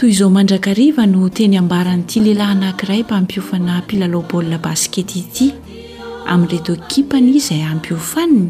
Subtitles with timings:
[0.00, 5.46] toy izao mandrakariva no teny ambaranyity lehilahy nankiray mpampiofana mpilalaobaolina baskety ity
[6.32, 8.48] amin'nyireto kipany iz zay ampiofaniny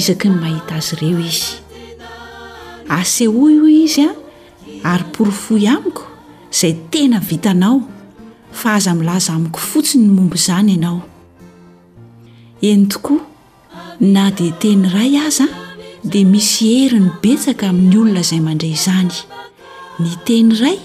[0.00, 1.46] isaki ny mahita azy ireo izy
[2.98, 4.10] asehoy o izy a
[4.92, 6.04] ary porifoy amiko
[6.52, 7.80] izay tena vitanao
[8.60, 11.00] fa aza milaza amiko fotsiny ny momby izany ianao
[12.70, 13.20] eny tokoa
[14.14, 15.54] na dia teny ray aza a
[16.06, 19.16] dia misy heri ny betsaka amin'ny olona izay mandra izany
[19.98, 20.78] ny teny iray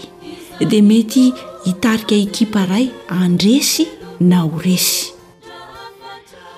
[0.70, 1.30] dia mety
[1.66, 3.86] hitarika ekipa ray andresy
[4.20, 5.14] na horesy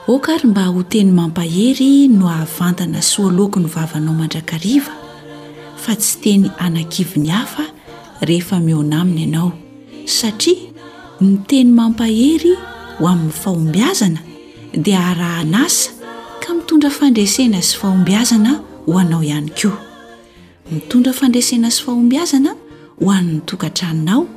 [0.08, 4.94] okary mba ho teny mampahery no ahavantana soaloko ny vavanao mandrakariva
[5.84, 7.64] fa tsy teny anankivony hafa
[8.28, 9.52] rehefa mionaminy ianao
[10.06, 10.72] satria
[11.22, 12.54] ny teny mampahery
[12.98, 14.22] ho amin'ny faombiazana
[14.84, 15.92] dia araha nasa
[16.40, 18.52] ka mitondra fandrasena zy fahombiazana
[18.88, 19.85] ho anao ihany koa
[20.72, 22.56] mitondra fandrasena sy fahombiazana
[23.00, 24.28] hoan'ny tokatraninao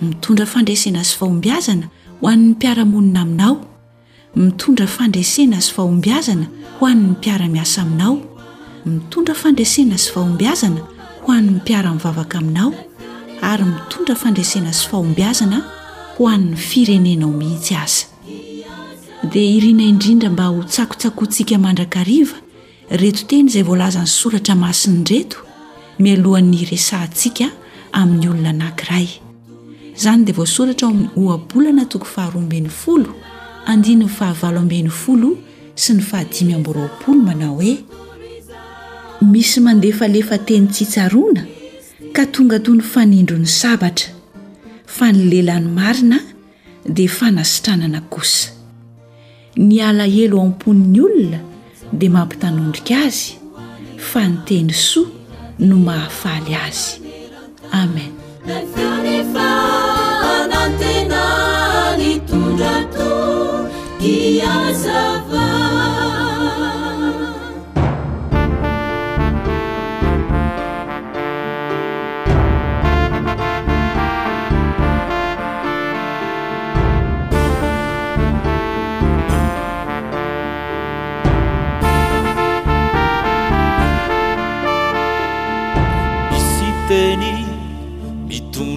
[0.00, 1.88] mitondra fandraisena sy fahombazana
[2.20, 3.56] hoan'ny piaramonina aminao
[4.34, 6.46] mitondra fandrasena sy fahombiazana
[6.80, 8.16] ho ann'ny piara-miasa aminao
[8.84, 10.80] mitondra fandrasena sy fahombazana
[11.22, 12.72] ho an'ny piara-mivavaka aminao
[13.42, 15.62] ary mitondra fandraisena sy fahombiazana
[16.18, 18.06] ho an'ny firenenao mihitsy az
[19.22, 25.24] dea irina indrindra mba hotsakotsakoantsika mandrakaivettenyzylzn'ny soaraany
[25.98, 27.50] mialohan'ny resantsika
[27.92, 29.06] amin'ny olona nankiray
[29.96, 33.14] izany dia voasoratra ao amin'ny oabolana toko faharoamben'ny folo
[33.66, 35.30] andinyny fahavalo amben'ny folo
[35.74, 37.74] sy ny fahadimy ambyroapolo manao hoe
[39.20, 41.42] misy mandefa lefa teny tsitsaroana
[42.12, 44.12] ka tonga toy ny fanindrony sabatra
[44.86, 46.18] fa ny lelany marina
[46.88, 48.48] dia fanasitranana kosa
[49.56, 51.38] ny alaelo oamponin'ny olona
[51.92, 53.34] dia mampitanondrika azy
[54.10, 55.20] fa ny teny soa
[55.58, 57.00] no mahafaly azy
[57.70, 58.10] amen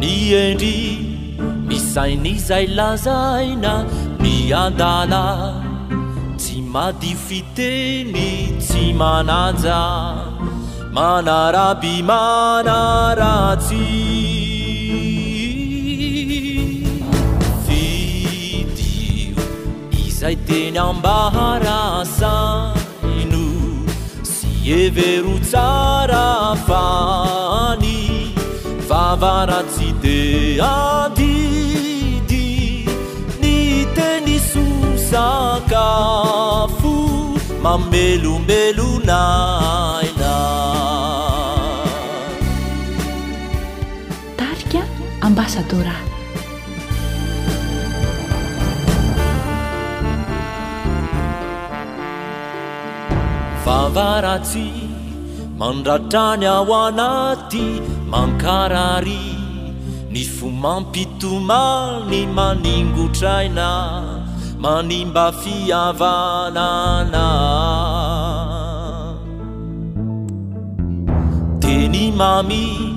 [0.00, 0.78] ny endry
[1.68, 3.74] misaini zailazaina
[4.22, 5.24] ni adala
[6.40, 8.24] tsy madiofiteny
[8.64, 9.80] tsy manaja
[10.96, 13.82] manarabi manaratsi
[17.68, 19.40] vidio
[20.04, 23.44] izay teny ambahrasaino
[24.32, 24.52] si
[24.82, 26.26] evero tsara
[26.66, 27.96] fany
[28.88, 30.20] favaratsi de
[30.72, 32.46] adidi
[33.42, 33.56] ni
[33.98, 34.64] teniso
[35.10, 36.96] sakafo
[37.64, 39.22] mamelomelona
[45.34, 45.96] mbasadora
[53.64, 54.66] favaratsy
[55.60, 57.66] mandratrany ao anaty
[58.12, 59.24] mankarary
[60.12, 63.70] ny fomampitomany maningo traina
[64.64, 67.26] manimba fiavanana
[71.62, 72.93] teny mamy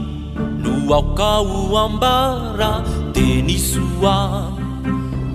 [0.67, 2.83] oaokao ambara
[3.13, 4.17] de nisua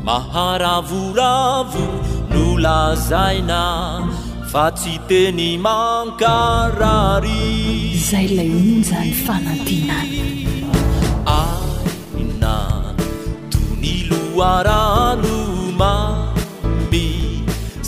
[0.05, 1.87] maharavoravo
[2.33, 3.63] no lazaina
[4.53, 7.43] fa tsi teny mankarari
[8.11, 9.79] zay la injany fanati
[11.37, 12.55] aina
[13.53, 14.21] tunilo
[14.55, 15.35] arano
[15.81, 17.09] mambi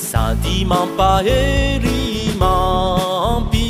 [0.08, 2.00] sady mampahery
[2.42, 3.66] mampi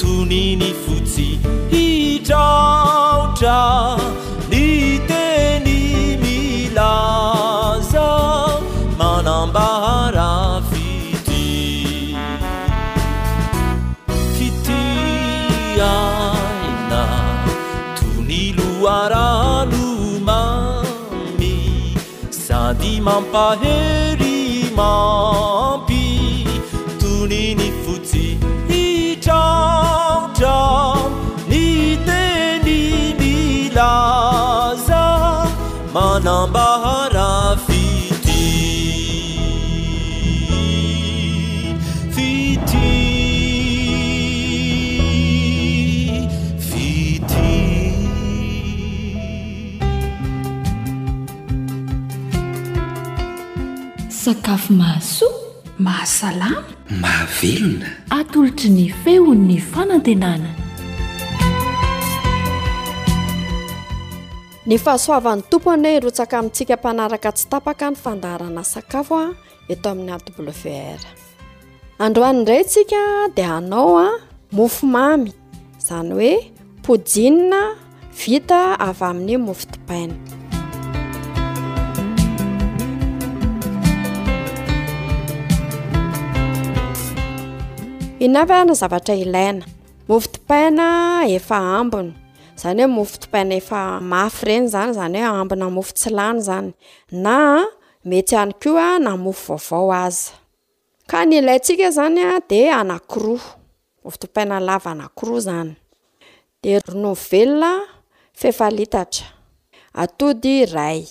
[0.00, 1.28] tuniny futsi
[2.32, 3.60] aotra
[4.50, 4.62] ni
[5.08, 5.72] teny
[6.22, 8.08] milaza
[8.98, 10.28] manambahra
[10.70, 11.46] fiti
[14.36, 17.02] fitianina
[18.00, 18.70] toni lo
[19.00, 21.54] aranomami
[22.44, 24.21] sady mampaheri
[54.32, 55.32] akafo mahasoa
[55.86, 56.62] mahasalana
[57.04, 57.88] mahavelona
[58.18, 60.50] atolotry ny feon'ny fanantenana
[64.68, 69.32] ny fahasoavan'ny tompo anyho irotsaka amintsika mpanaraka tsy tapaka ny fandarana sakafo a ah,
[69.72, 71.00] eto amin'ny adble ver
[72.04, 73.02] androan' indray ntsika
[73.36, 74.14] di anao a ah,
[74.56, 75.30] mofo mamy
[75.80, 76.32] izany hoe
[76.84, 77.60] pojinna
[78.20, 80.16] vita avy amin'ny mofo tipaina
[88.22, 89.66] inavy na zavatra ilaina
[90.08, 92.12] mofo tipaina efa ambiny
[92.60, 96.70] zany hoe mofo tipaina efa mafy ireny zany zany hoe ambina mofo tsilany zany
[97.10, 97.66] na
[98.04, 100.32] mety any koa namofo vaovao aza
[101.06, 103.42] ka ny ilayntsika zanya de anankiroa
[104.04, 105.72] mofo topaina lava anakiroa zany
[106.62, 107.72] de ronovela
[108.38, 109.26] fehfalitatra
[110.02, 111.02] atody ray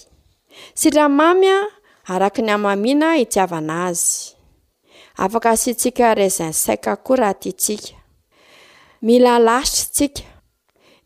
[0.74, 1.58] siramamya
[2.14, 4.36] araky ny aamina itiavana azy
[5.24, 6.66] afaka sy tsika razans
[7.06, 7.94] ko raha titsika
[9.06, 10.22] mila lasitra tsika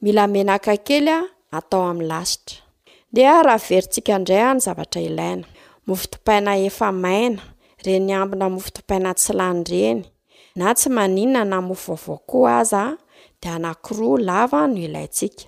[0.03, 1.11] mila menakakely
[1.51, 2.57] atao amin'ny lasitra
[3.15, 5.45] dea raha verintsika ndray any zavatra ilaina
[5.87, 7.41] mofotopaina efa maina
[7.85, 10.01] reny ambina mofotopaina tsilany reny
[10.55, 12.97] na tsy maninna na movaovaokoa azaa
[13.41, 15.43] de anakiroa lava no ilaytsika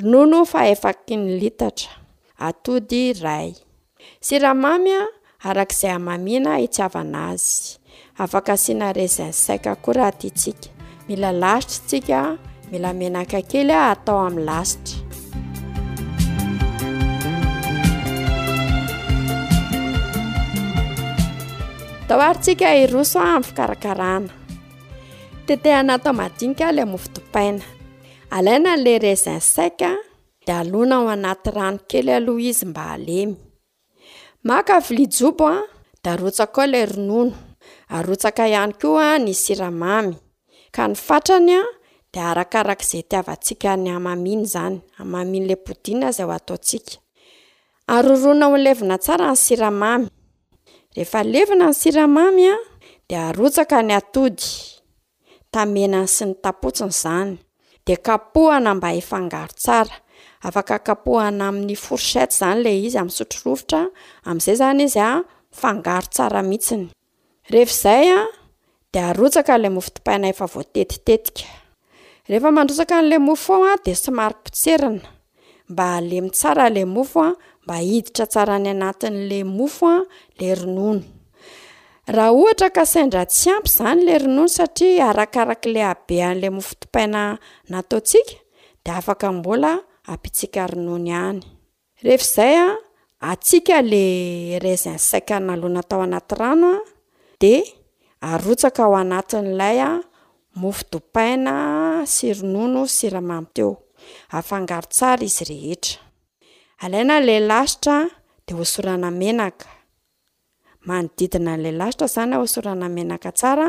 [0.00, 1.90] rnono fa efaky ny litatra
[2.38, 3.52] atody ray
[4.20, 5.04] siramamy a
[5.48, 7.79] arak'izay amamina itsyavana azy
[8.18, 10.68] afaka siana résin sac koa raha tyatsika
[11.08, 12.20] mila lasitra tsika
[12.72, 15.00] mila menaka kely a atao amin'ny lasitra
[22.08, 24.32] da hoary ntsika iroso a amin'ny fikarakarana
[25.46, 27.64] tetehinatao madinika ilay mofo dopaina
[28.36, 29.90] alaina n'lay resin saca
[30.46, 33.34] da alona ao anaty rano kely aloha izy mba alemy
[34.48, 35.56] maka vilijobo a
[36.04, 37.36] da rotsakoa ilay ronono
[37.90, 40.14] arotsaka ihany ko a ny siramamy
[40.74, 41.62] ka ny fatrany a
[42.14, 45.50] de arakarak' izay tiavantsika ny amaminy zany nsy
[57.90, 59.90] ytaosinnd kapohana mba efangaro tsara
[60.46, 63.80] afaka kapohana amin'ny forsety zany la izy amny sotrorovitra
[64.28, 65.02] amzay zany izy
[65.60, 66.84] fangaro tsara mihitsiny
[67.52, 68.22] rehefa izay a
[68.92, 71.44] de arotsaka ley mofo tipaina efa voatetitetika
[72.30, 76.30] rehefa mandrotsaka an'le mofoo de smaryienamaomaia
[77.74, 78.02] ay
[82.14, 87.20] anamoondraty ampy zanyl ronono satria arakarak' le abe an'la mofo topaina
[87.72, 88.32] nataotsika
[88.84, 89.42] dako
[90.22, 92.70] psika onononyeayae
[94.96, 96.78] rsaikanalona tao anaty ranoa
[97.40, 97.52] de
[98.20, 100.00] arotsaka ao anatin'ilaya ah,
[100.60, 101.54] mofo dopaina
[102.14, 103.70] sironono siramamy teo
[104.38, 105.96] afangaro tsara izy rehetra
[106.84, 107.96] alaina nlay lasitra
[108.46, 113.68] de hosoranamenakamanodidina nla laitra izany hosoranamenaka tsara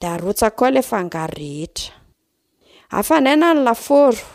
[0.00, 1.92] de aotsak o la ngao rehetra
[2.98, 4.26] afnain ny lafaoro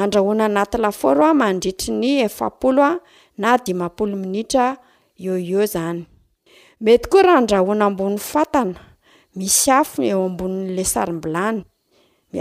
[0.00, 2.96] andrahoana anat lafaoroa ah, mandritry ny efapolo a ah,
[3.42, 4.64] na dimapolo minitra
[5.24, 6.02] eo eo zany
[6.80, 8.74] mety koa raha ndrahona ambony fatana
[9.36, 11.62] misy afy eo ambon'la sarimbilany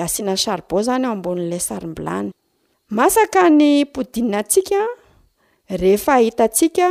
[0.03, 2.29] asianany caribo izany eo ambon'la sarimbilany
[2.89, 4.79] masaka ny podina atsika
[5.81, 6.87] rehefa hitatsika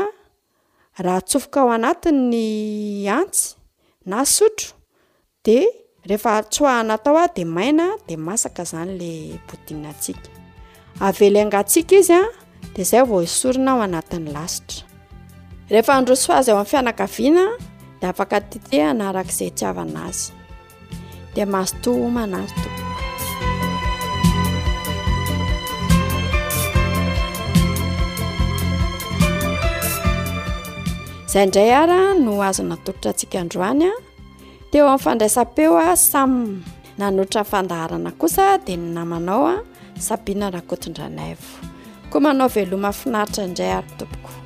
[1.03, 3.57] raha tsofoka ao anatin'ny antsy
[4.07, 4.69] na sotro
[5.45, 5.59] de
[6.05, 10.31] rehefa tsoahana atao a de maina de masaka izany la podia tsika
[11.01, 12.21] avelyngatsika izya
[12.75, 14.88] de zay vao isorina ao anatin'ny lasitra
[15.71, 17.45] rehefa androsoazy ao amin'ny fianakaviana
[18.01, 20.31] di afaka titeanaarakaizay tsy avan azy
[21.35, 23.03] dia mahazotoa oma anazy tompoko
[31.27, 33.93] izay indray ara no azo natoritra antsika androany a
[34.71, 36.63] teo amin'ny fandraisam-peoa samy
[36.99, 39.55] nanoitra nfandaharana kosa dia no namanao a
[40.07, 41.51] sabiana rahakotondranayvo
[42.11, 44.38] koa manao velomay finaritra indray arytompoko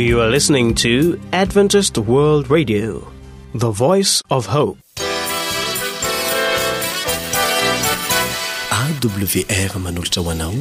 [0.00, 3.06] you are listening to adventised world radio
[3.54, 4.78] the voice of hope
[8.80, 10.52] awr manolotra hoanao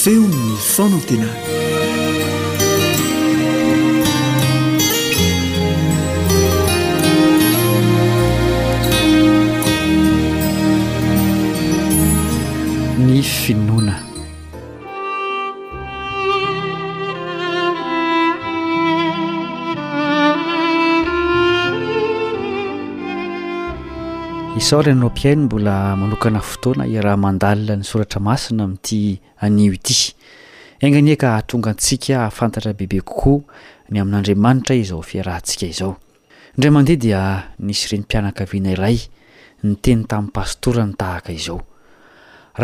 [0.00, 1.30] feom no fona tena
[13.06, 13.94] ny finona
[24.58, 30.00] isao renanao mpiaino mbola manokana fotoana iraha mandalina ny soratra masina amin'n'ity anio ity
[30.82, 33.40] aingani aka hatonga antsika afantatra bebe kokoa
[33.90, 35.92] ny amin'n'andriamanitra izao fiaraantsika izao
[36.56, 37.20] indray mandeha dia
[37.66, 38.98] nisy irenympianakaviana iray
[39.62, 41.60] ny teny tamin'ny pastora ny tahaka izao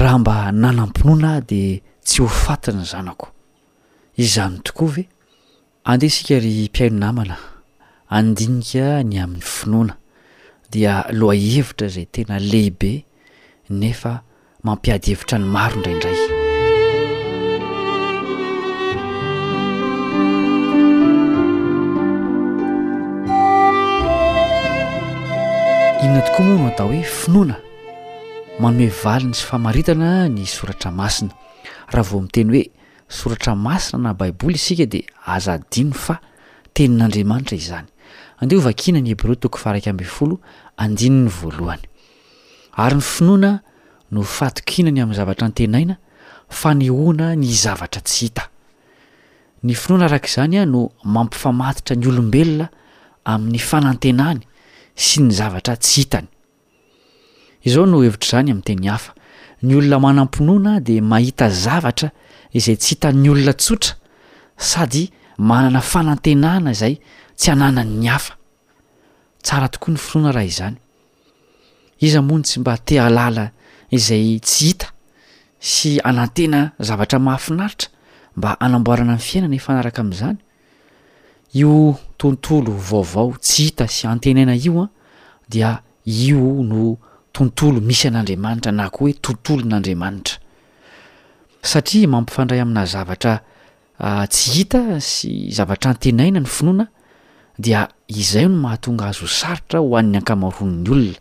[0.01, 1.63] raha mba nanam-pinoana de
[2.07, 3.31] tsy hofatiny zanako
[4.19, 5.05] izany tokoa ve
[5.85, 7.37] andeha sikary mpiaino namana
[8.19, 9.95] andinika ny amin'ny finoana
[10.73, 12.93] dia loha hevitra zay tena lehibe
[13.79, 14.13] nefa
[14.67, 16.27] mampiady hevitra ny maro indraindray z
[26.05, 27.57] inona tokoa moa no atao hoe finoana
[28.63, 31.35] manohe valiny sy famaritana ny soratra masina
[31.93, 32.65] raha vao mi'n teny hoe
[33.19, 35.07] soratra masina na baiboly isika dia
[35.37, 36.19] azadino fa
[36.75, 37.91] tenin'andriamanitra izany
[38.39, 40.37] andeovakina ny heb reo toko faraika ambi'nyfolo
[40.83, 41.85] andininy voalohany
[42.85, 43.51] ary ny finoana
[44.13, 45.97] no fatokinany amin'ny zavatra antenaina
[46.49, 48.45] fa nyhoina ny zavatra tsy hita
[49.65, 52.69] ny finoana arak'izany a no mampifamatitra ny olombelona
[53.25, 54.43] amin'ny fanantenany
[54.95, 56.29] sy ny zavatra tsy hitany
[57.65, 59.13] izao no hevitr' izany amin'n teny hafa
[59.65, 62.13] ny olona manam-pinoana de mahita zavatra
[62.53, 63.97] izay tsy hitan'ny olona tsotra
[64.57, 67.01] sady manana fanantenana izay
[67.37, 68.35] tsy anana nyny hafa
[69.43, 70.77] tsara tokoa ny finoana raha izany
[72.01, 73.51] iza moni tsy mba te alala
[73.91, 74.89] izay tsy hita
[75.61, 77.89] sy anantena zavatra mahafinaritra
[78.37, 80.37] mba anamboarana nyny fiainana fanaraka amin'izany
[81.55, 84.91] io tontolo vaovao tsy hita sy antenaina io a ah,
[85.49, 86.97] dia io no
[87.33, 90.37] tontolo misy an'andriamanitra na koa hoe tontolo n'andriamanitra
[91.63, 93.41] satria mampifandray amina zavatra
[93.99, 96.89] ah, tsy hita sy zavatra antenaina ny finoana
[97.59, 101.21] dia izay no mahatonga azo saritra hohan'ny ankamaroan'ny olona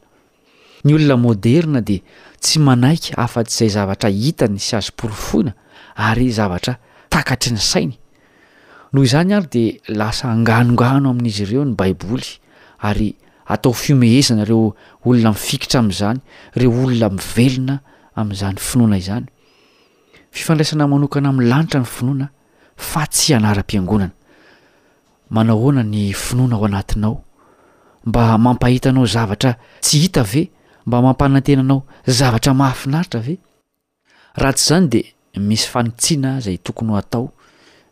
[0.85, 1.97] ny olona moderna de
[2.43, 5.51] tsy manaiky afa-tsyizay zavatra hitany sy azoporofohina
[5.95, 6.73] ary zavatra
[7.09, 7.95] takatry ny sainy
[8.93, 9.63] noho izany ary de
[9.95, 12.27] lasa anganongano amin'izy ireo ny baiboly
[12.83, 13.15] ary
[13.47, 14.73] atao fiomehezana reo
[15.07, 16.19] olona mifikitra amin'izany
[16.59, 17.75] reo olona mivelona
[18.19, 19.25] amin'izany finoana izany
[20.35, 22.27] fifandraisana manokana amin'ny lanitra ny finoana
[22.89, 24.13] fa tsy anaram-piangonana
[25.29, 27.23] manaohoana ny finoana ao anatinao
[28.05, 30.49] mba mampahitanao zavatra tsy hita ave
[30.85, 33.37] mba mampanantenanao zavatra mahafinaritra ave
[34.35, 35.05] raha tsy izany de
[35.37, 37.31] misy fanotsiana izay tokony ho atao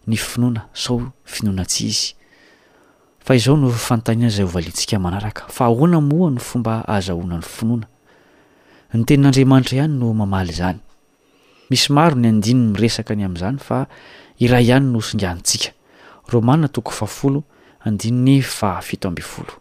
[0.08, 2.08] ny finoana sao finoana ts izy
[3.26, 7.88] fa izao no fanontanina zay hovaliantsika manaraka fa ahoana moa no fomba aazahoana ny finoana
[8.94, 10.80] ny tenin'andriamanitra ihany no mamaly zany
[11.70, 13.88] misy maro ny andiny miresaka ny amin'izany fa
[14.40, 15.70] iray ihany no singanitsika
[16.28, 17.44] romana toko fafolo
[17.86, 19.54] andininy fahafito amby folo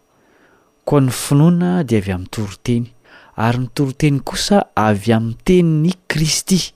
[0.85, 2.87] koa ny finoana dia avy amin'nytoroteny
[3.35, 6.73] ary ny toroteny kosa avy amin'ny teniny kristy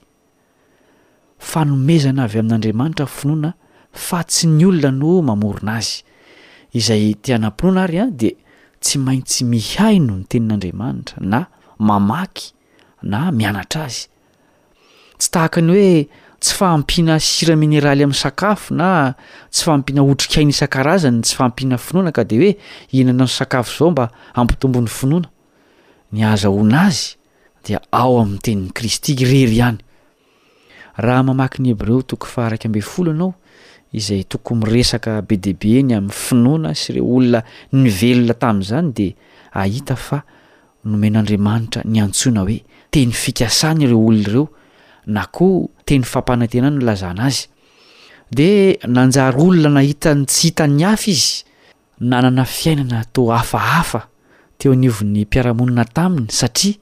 [1.38, 3.52] fanomezana avy amin'andriamanitra ny finoana
[3.92, 6.02] fa tsy ny olona no mamorona azy
[6.78, 8.30] izay tianampinoana ary an di
[8.80, 11.40] tsy maintsy mihai noho ny tenin'andriamanitra na
[11.78, 12.52] mamaky
[13.02, 14.04] na mianatra azy
[15.18, 15.90] tsy tahaka ny hoe
[16.38, 19.14] tsy faampiana sira mineraly amin'ny sakafo na
[19.50, 22.52] tsy faampiana otrikainaisan-karazany tsy faampiana finoana ka de hoe
[22.92, 24.04] hihnana ny sakafo zao mba
[24.38, 25.28] ampitombon'ny finoana
[26.12, 27.16] ny aza honazy
[27.66, 29.80] dia ao amin'ny tenin'ny kristy irery ihany
[31.04, 33.34] raha mamaky ny heb reo toko fa araky amben folo anao
[33.98, 37.40] izay toko miresaka be deabe ny amin'ny finoana sy ireo olona
[37.72, 39.06] nyvelona tamin'izany de
[39.60, 40.22] ahita fa
[40.84, 42.60] nomeno andriamanitra ny antsoina hoe
[42.94, 44.46] teny fikasany ireo olona ireo
[45.08, 47.44] na koha teny fampanantena ny no lazana azy
[48.36, 48.50] de
[48.94, 51.44] nanjary olona nahitany tsy hitany hafa izy
[52.10, 54.00] nanana fiainana tao hafahafa
[54.58, 56.74] teo nyovon'ny mpiaramonina taminy satria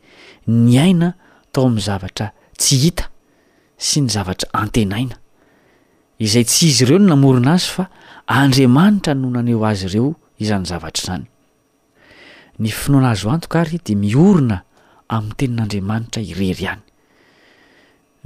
[0.66, 1.08] ny aina
[1.52, 2.26] tao amin'ny zavatra
[2.60, 3.06] tsy hita
[3.86, 5.14] sy ny zavatra antenaina
[6.24, 7.84] izay tsy izy ireo no namorina azy fa
[8.38, 10.10] andriamanitra no naneo azy ireo
[10.42, 11.24] izany zavatra izany
[12.58, 14.58] ny finoana azo antokary de miorona
[15.14, 16.85] amin'ny tenin'andriamanitra irery ihany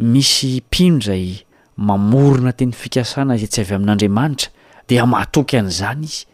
[0.01, 1.45] misy mpino zay
[1.77, 4.49] mamorona teny fikasana izay tsy avy amin'andriamanitra
[4.89, 6.25] de mahtoky an'izany izy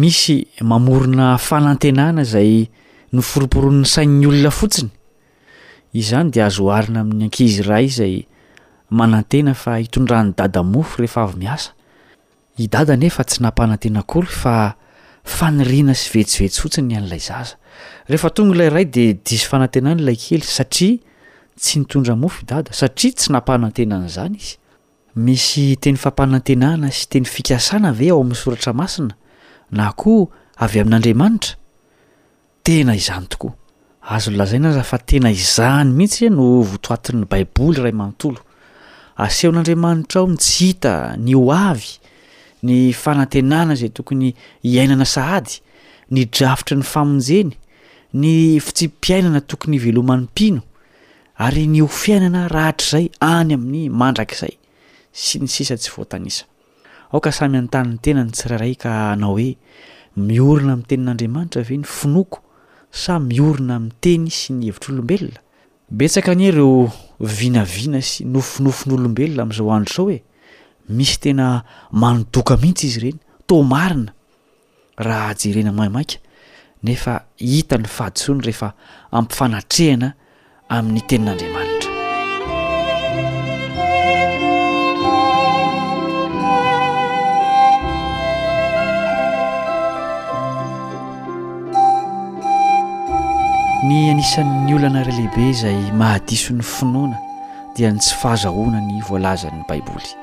[0.00, 0.36] misy
[0.70, 2.52] mamorona fanantenana zay
[3.14, 4.90] noforoporon'ny sainy ny olona fotsiny
[6.00, 8.14] izany de azooarina amin'ny ankizy raha i zay
[8.98, 11.74] manantena fa hitondrany dada mofo rehefa avy miasa
[12.58, 14.76] idada nefa tsy nampanantena koly fa
[15.24, 17.58] fanirina sy vetsivetsy fotsiny han'ilay zaza
[18.10, 20.98] rehefa tonga ilayray de disy fanantenana ilay kely satria
[21.58, 24.56] tsy nitondra mofo dada satria tsy nampanantenana izany izy
[25.24, 29.14] misy teny fampanantenana sy teny fikasana ve ao amin'ny soratra masina
[29.70, 30.28] na koa
[30.64, 31.54] avy amin'n'andriamanitra
[32.64, 33.52] tena izany tokoa
[34.14, 38.40] azo nylazaina aza fa tena izany mihitsy za e no votoatin'ny baiboly ray manontolo
[39.16, 41.92] asehon'andriamanitra aho mitshita ny ho avy
[42.62, 44.32] ny fanantenana izay tokony
[44.64, 45.60] hiainana sahady
[46.10, 47.52] ny drafotra ny famonjeny
[48.14, 50.60] ny fitsimpiainana tokony veloman'ny mpino
[51.42, 54.52] ary ny ho fiainana rahatr'zay any amin'ny mandrak'izay
[55.12, 56.44] sy ny sisa tsy voatanisa
[57.10, 59.48] ao ka samy anyntanin'ny tena ny tsirairay ka hanao hoe
[60.22, 62.38] miorina mi'ny tenin'andriamanitra ave ny finoko
[63.02, 65.42] sa miorina mi'ny teny sy ny hevitr'olombelona
[66.02, 66.70] betsaka anyreo
[67.40, 70.20] vinaviana sy nofinofon'olombelona amin'izao andro zao hoe
[70.98, 71.48] misy tena
[71.90, 73.18] manodoka mihitsy izy ireny
[73.50, 74.14] tomarina
[75.08, 76.22] raha jerena maimainka
[76.86, 78.74] nefa hita ny fahadisony rehefa
[79.18, 80.14] ampifanatrehana
[80.76, 81.90] amin'ny tenin'andriamanitra
[93.88, 97.18] ny anisan'ny oloanareilehibe izay mahadison'ny finoana
[97.76, 100.14] dia ny tsy fahazahoana ny voalazany baiboly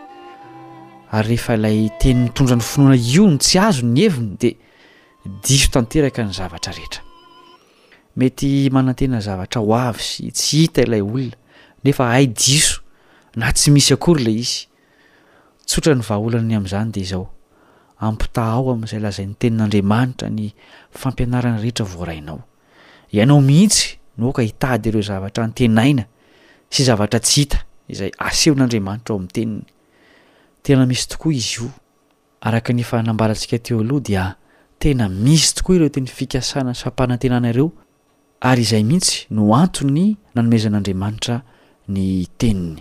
[1.20, 5.70] ary rehefa ilay teny mitondra ny finoana io no tsy azo ny heviny dia diso
[5.78, 7.06] tanteraka ny zavatra rehetra
[8.16, 11.36] mety manantena zavatra ho avy sy tsy hita ilay olona
[11.84, 12.82] nefa ai diso
[13.36, 14.66] na tsy misy akory ley izy
[15.66, 17.28] tsotra ny vahaolany amn'izany de izao
[18.02, 20.52] ampita ao amin'izay lazay ny tenin'andriamanitra ny
[20.92, 22.42] fampianarany rehetra vorainao
[23.14, 26.06] ianao mihitsy no aoka hitady ireo zavatra antenaina
[26.70, 29.66] sy zavatra tsy hita izay asehon'andriamanitra ao amin'ny teniny
[30.64, 31.70] tena misy tokoa izy io
[32.42, 37.70] akeambantsika teo aohamisy tokoa ireo teny fikasanay sy fampanantenanareo
[38.42, 40.04] ary izay mihitsy no antony
[40.36, 41.36] nanomezan'andriamanitra
[41.92, 42.80] ny teniny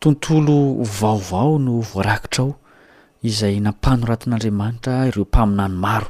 [0.00, 0.56] tontolo
[1.00, 2.54] vaovao no voarakitrao
[3.22, 6.08] izay nampanoratin'andriamanitra ireo mpaminano maro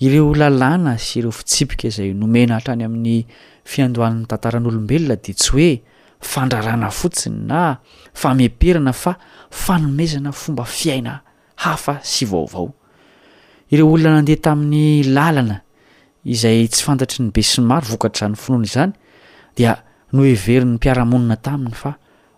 [0.00, 3.18] ireo lalàna sy ireo fitsipika izay nomena hatrany amin'ny
[3.68, 5.70] fiandohan'ny tantaran'olombelona de tsy hoe
[6.22, 7.64] fandrarana fotsiny na
[8.14, 9.12] fameeperana fa
[9.50, 11.20] fanomezana fomba fiaina
[11.66, 12.70] hafa sy vaovao
[13.72, 15.61] ireo olona nandeha tamin'ny lalana
[16.24, 18.92] izay tsy fantatry ny be syny maro vokatr' zanyny finoana izany
[19.58, 19.72] dia
[20.12, 21.96] no heveryn'ny mpiaramonina taminy fa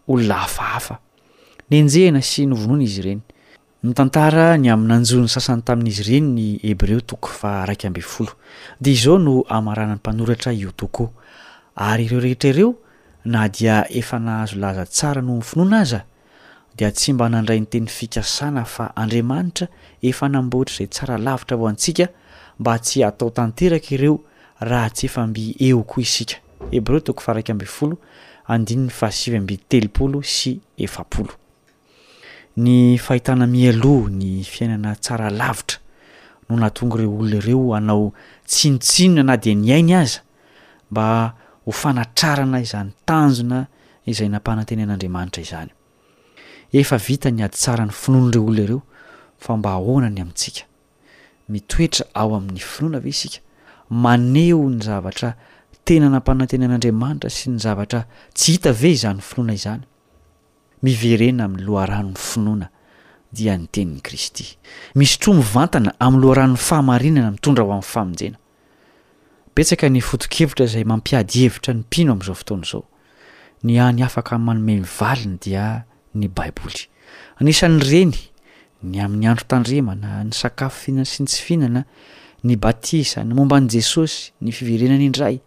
[0.09, 0.97] olona hafahafa
[1.70, 3.20] nynjehina sy novonoana izy ireny
[3.85, 8.33] nytantara ny amin'nyanjo ny sasany tamin'izy ireny ny hebreo toko fa araiky amby folo
[8.81, 11.11] de izao no amaranany mpanoratra io toko
[11.77, 12.70] ary ireo rehetra reo
[13.25, 16.05] na dia efa nahazo laza tsara noho nyfinoana aza
[16.77, 19.68] dia tsy mba nandray ny teny fikasana fa andriamanitra
[20.03, 22.09] efa namboatra izay tsara lavitra vo antsika
[22.61, 24.21] mba tsy atao tanteraka ireo
[24.61, 26.37] raha tsy efa mbi eoko isika
[26.71, 27.99] heby reo toko faraka ambyfolo
[28.49, 31.33] andinyny fahasivy mby telopolo sy efapolo
[32.57, 35.79] ny fahitana mialoa ny fiainana tsara lavitra
[36.49, 38.12] no natonga ire ololo ireo hanao
[38.47, 40.21] tsinotsinona na dia ny ainy aza
[40.90, 41.35] mba
[41.67, 43.67] ho fanatrarana izany tanjona
[44.07, 45.71] izay nampanantenean'andriamanitra izany
[46.73, 48.83] efa vita ny ady tsara ny finono ireo olno ereo
[49.38, 50.62] fa mba hahoanany amintsika
[51.48, 53.38] mitoetra ao amin'ny finoana ve isika
[53.90, 55.35] maneho ny zavatra
[55.85, 58.04] tena nam-panantena an'andriamanitra sy ny zavatra
[58.35, 59.85] tsy hita ve izany'ny finoana izany
[60.85, 62.68] miverena amin'ny loaranony finoana
[63.35, 64.48] dia ny teniny kristy
[64.96, 68.38] misytroa mivantana amin'ny loharanon'ny fahamarinana mitondra ho amin'ny famonjena
[69.54, 72.85] petsaka ny foto-kevitra zay mampiady hevitra ny mpino amn'izao fotaona izao
[73.64, 76.88] ny any afaka nmanome mivaliny dia ny baibouly
[77.42, 78.16] anisan'ny reny
[78.85, 81.81] ny amin'ny andro tandremana ny sakafo fihinana sy ny tsy fihinana
[82.44, 85.38] ny batisa ny momban' jesosy ny fiverenany indray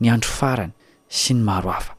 [0.00, 0.74] ny andro farany
[1.08, 1.94] sy ny marohafa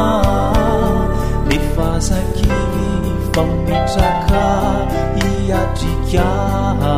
[1.49, 2.87] ny fasakiny
[3.33, 4.45] faometraka
[5.19, 6.95] hiatrikaha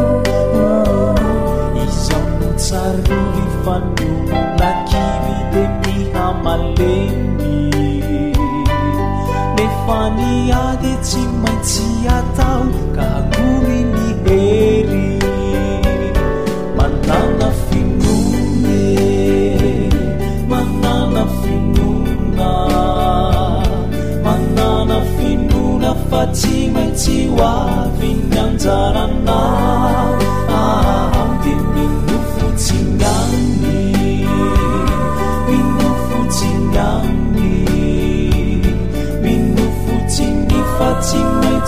[1.86, 7.27] izamitsaro ifanonolakily de mihamaleny
[12.08, 12.52] ata
[12.96, 15.08] kakoni nihery
[16.78, 18.88] manana finone
[20.52, 22.52] manana finona
[24.26, 29.41] manana finona fa tsy maintsy oabiny anjarana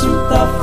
[0.00, 0.59] شط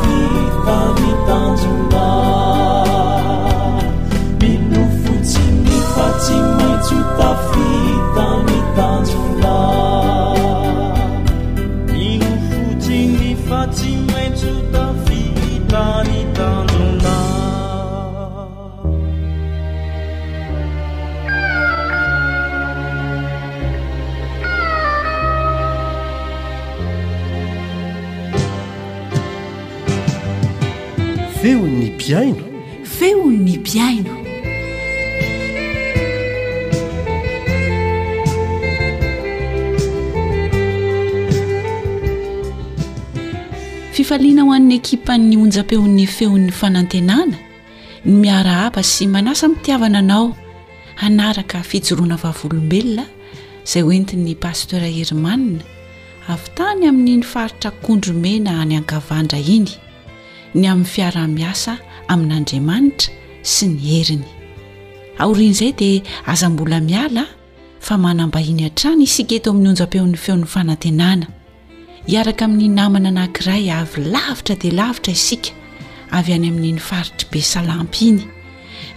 [32.09, 34.13] feon'ny biaino
[43.91, 47.35] fifaliana ho an'ny ekipa ny onjam-peon'ny feon'ny fanantenana
[48.05, 50.35] ny miara haba sy manasa mpitiavana anao
[51.01, 53.03] hanaraka fijoroana vavolombelona
[53.67, 55.59] izay hoentin'ny pastera herimanna
[56.31, 59.67] avy tany amin'n' ny faritra kondromena ny angavandra iny
[60.55, 61.75] ny amin'ny fiara-miasa
[62.11, 63.11] amin'andriamanitra
[63.55, 67.25] sy ny heriny aorian' izay dia aza m-bola miala
[67.79, 71.27] fa manambahiny han-trany isika eto amin'ny onjam-peon'ny feon'ny fanantenana
[72.09, 75.51] hiaraka amin'ny namana anankiray avy lavitra dia lavitra isika
[76.17, 78.25] avy any amin'n'iny faritry be salampy iny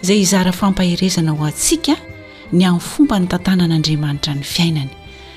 [0.03, 1.95] izay izara fampaherezana ho antsika
[2.53, 4.91] ny ain'ny fomba ny tantanan'andriamanitra ny fiainany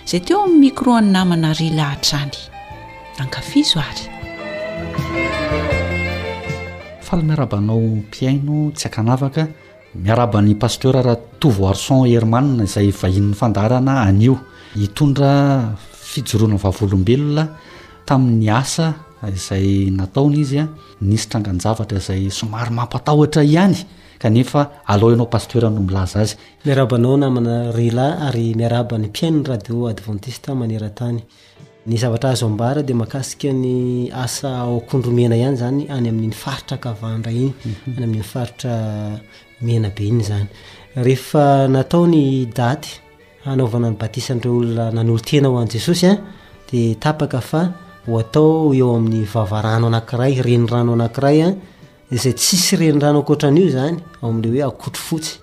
[0.07, 2.37] izay teo amn'ny mikro any namana riala hatrany
[3.21, 4.09] ankafizo ary
[7.19, 9.43] l miarabanao mpiaino tsy akanavaka
[10.03, 14.35] miarabany paster raha tovoarson hermania izay vahin'ny fandarana anio
[14.83, 15.29] hitondra
[16.11, 17.43] fijoroana vavolombelona
[18.09, 18.87] tamin'ny asa
[19.39, 19.67] izay
[19.99, 20.63] nataony izya
[21.09, 23.77] nisytranganjavatra izay somary mampatahotra ihany
[24.23, 24.61] kanefa
[24.93, 26.33] alo ianao pasteur noh milaza azy
[26.65, 31.19] miarabanao namina rela ary miaraba ny mpiaino ny radio adventiste manerantany
[31.85, 37.31] ny zavatra azo ambara di mahakasika ny asa aoakondro mena ihany zany any amin'nyfaritra kavandra
[37.31, 37.91] iny mhm.
[37.99, 40.23] y ami'faitranabe iny
[41.35, 42.89] anataony daty
[43.45, 46.11] anaovana ny batisanre olona nanolo tena ho an' jesosya
[46.71, 47.61] di taaka fa
[48.07, 51.55] hoatao eo amin'ny vavarano anakiray renyrano anakraya
[52.11, 55.42] zay tsisy renyrano akotranio zany ao am'le hoe akotry fotsy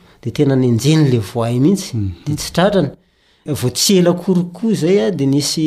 [0.23, 2.37] de tena ny anjeny lay voay mihitsy de mhm.
[2.41, 2.89] tsy tratrany
[3.59, 5.63] vo tsy elakorikoa zay a de nisy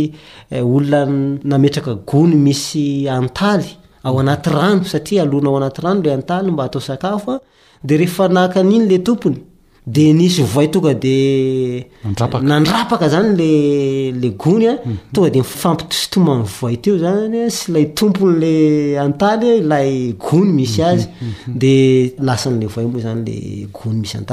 [0.55, 1.03] eh, olona
[1.51, 2.87] nametraka gony misy
[3.17, 3.69] antaly
[4.07, 7.39] ao anaty rano satria alohana ao anaty rano ley antaly mba atao sakafo a
[7.87, 9.39] de rehefa nahaka an'iny la tompony
[9.87, 14.79] de nisy vay tonga denandrapaka zany lele gonya
[15.13, 21.07] tonga de mifampistomany vay to zay sy lay tompon'le antaly lay gony misy hmm, azy
[21.21, 23.33] hmm, hmm, de aan'le ay moa zany le
[23.77, 24.25] gony misyaly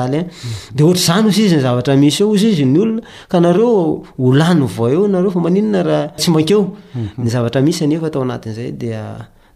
[0.72, 6.76] dehatrzany osy izy nyzavatra misy eozy izy nyolona ka nareo olanyoy nareofamaniona rah tsy makeo
[7.18, 9.04] ny zavatra misy aefa atao anatn'zay dia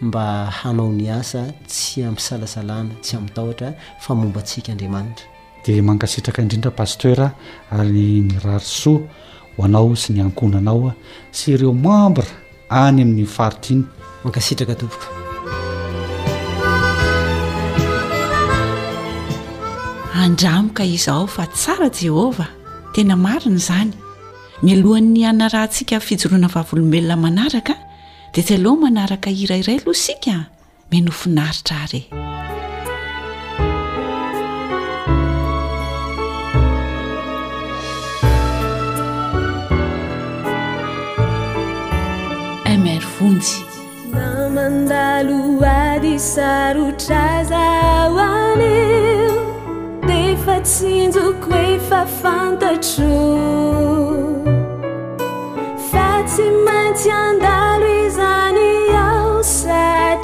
[0.00, 3.68] mba hanao miasa tsy ampisalasalana tsy amitahotra
[4.02, 5.24] fa momba ntsika andriamanitra
[5.64, 7.20] dia mankasitraka indrindra pasteur
[7.76, 9.00] ary ny rarisoa
[9.56, 10.92] ho anao sy nyankona anaoa
[11.36, 12.26] sy ireo mambra
[12.82, 13.84] any amin'ny faritra iny
[14.24, 15.06] mankasitraka tompoka
[20.24, 22.46] andramoka izaao fa tsara jehova
[22.92, 23.92] tena marina zany
[24.62, 27.72] milohan'ny ana rahantsika fijoroana vavolombelona manaraka
[28.36, 30.36] de tyloha manaraka ira iray alo sika
[30.90, 31.80] minofinaritra
[42.66, 43.04] remer
[56.60, 57.65] onyn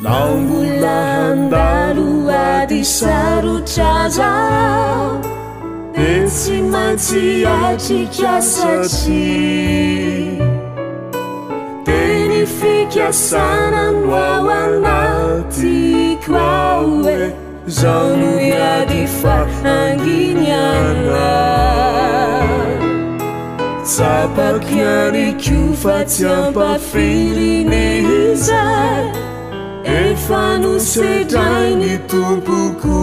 [0.07, 4.23] augulandaro adi sarucraa
[5.95, 7.23] tensimaci
[7.65, 9.21] atrichasaci
[11.87, 13.81] tenifichiasana
[14.23, 17.17] oauannatiquaue
[17.79, 21.31] janu yadi fahanginyana
[23.97, 28.63] sapacianiqiu fatiampa filinihza
[29.87, 32.99] efa no setray ny tompoko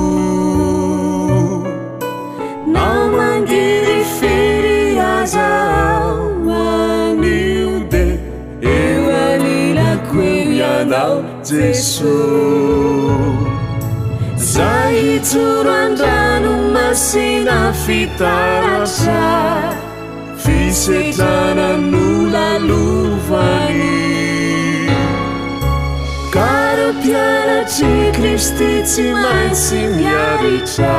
[2.74, 8.04] nao mangiri firiazao mamio de
[8.74, 11.18] eo anilako heianao
[11.48, 13.38] jesos
[14.52, 19.20] zay itsoro andrano masina fitarasa
[20.44, 24.33] fisetana mnolalovai
[26.92, 30.92] piaratci kristici maisimiarica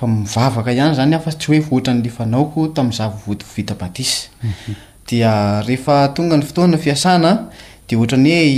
[0.00, 4.72] famivavaka ihany zanya tsyhoeohatra nyleanaoko tamyza vovotivita badisy mhm.
[5.10, 7.48] da rehfa tonga ny fotoana fiasanadeaeoa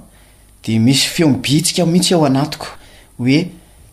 [0.64, 2.66] de misy feombitsika mihitsy ao anatiko
[3.23, 3.39] oe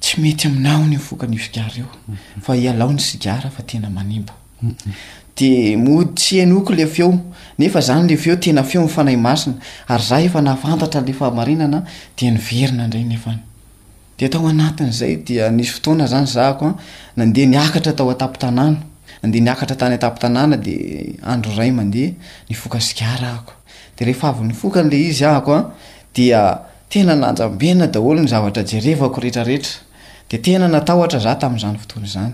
[0.01, 3.21] tsy mety aminanyiokaniiar eoaaony hmm.
[3.25, 4.27] iara atena animb
[5.33, 7.11] de modytsy henyoko le feo
[7.59, 9.55] nefa zany le feo tena feo mifanay masina
[9.87, 11.83] ary zah efa nahafantatrala famarinana
[14.17, 14.89] piytapananokane
[25.09, 29.73] izy ahodtenanaambena daholo ny zavatra jerevako rehetrarehetra
[30.29, 32.33] de tena nataotra zah tami'izany fotoany zany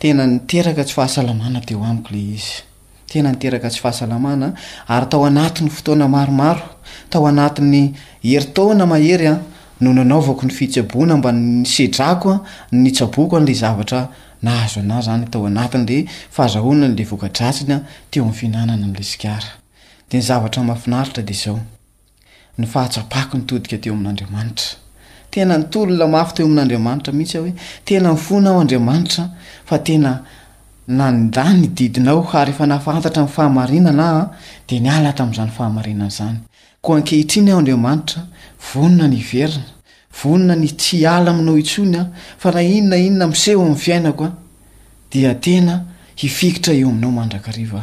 [0.00, 2.46] tena niteraka tsy fahasalamana teo amiko ley izy
[3.10, 4.48] tena niteraka tsy fahasalamana
[4.94, 6.62] ary tao anatin'ny fotoana maromaro
[7.12, 7.82] tao anatin'ny
[8.30, 9.34] heritona maherya
[9.82, 11.30] no nanaovako ny fitsabona mba
[11.74, 12.36] sedrakoa
[12.82, 16.74] ntsaboko nla zavatrhazoantoaleomil hiha
[23.46, 24.87] niateo amin'andriamanitra
[25.30, 27.52] tena nytolona mafy ta eo amin'andriamanitra mihitsy ah hoe
[27.84, 29.24] tena ny fona ao andriamanitra
[29.66, 30.12] fa tena
[30.88, 34.30] nanndany didinao ary efa nahfantatra ami'ny fahamarinana ah a
[34.68, 36.38] de nyala ta am'izany fahamarinana zany
[36.84, 38.22] ko ankehitriny ao andriamanitra
[38.72, 39.62] vonona ny iverina
[40.22, 42.06] vonona ny tsy ala aminao itsonya
[42.38, 44.30] fa nah inona inona miseho amn'ny fiainakoa
[45.12, 45.84] dia tena
[46.16, 47.82] ifikitra eo aminao mandrakariva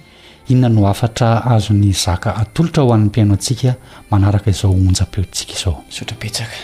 [0.51, 3.69] hina no afatra azo ny zaka atolotra ho an'ny mpiaino antsika
[4.11, 6.57] manaraka izao onja-beontsika izao sotrapetsaka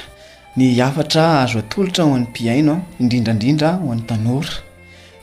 [0.57, 4.53] ny afatra azo atolotra ho an'ny mpiaino indrindraindrindra ho an'ny tanora